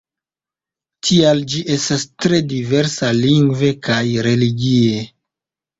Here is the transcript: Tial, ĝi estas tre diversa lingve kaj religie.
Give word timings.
Tial, 1.09 1.43
ĝi 1.53 1.61
estas 1.75 2.07
tre 2.25 2.41
diversa 2.55 3.13
lingve 3.21 3.71
kaj 3.91 4.05
religie. 4.33 5.07